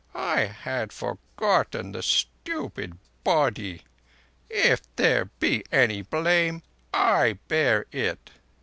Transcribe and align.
I 0.15 0.45
had 0.45 0.91
forgotten 0.91 1.91
the 1.91 2.01
stupid 2.01 2.97
Body. 3.23 3.83
If 4.49 4.81
there 4.95 5.25
be 5.25 5.63
any 5.71 6.01
blame, 6.01 6.63
I 6.91 7.37
bear 7.47 7.85
it. 7.91 8.31